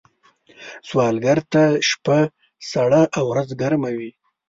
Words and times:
سوالګر 0.87 1.39
ته 1.51 1.63
شپه 1.89 2.17
سړه 2.71 3.01
او 3.17 3.23
ورځ 3.31 3.49
ګرمه 3.61 3.91
وي 3.97 4.11